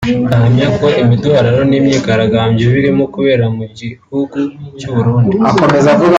[0.35, 4.39] ahamya ko imiduhararo n’imyigaragambyo birimo kubera mu gihugu
[4.79, 5.35] cy’u Burundi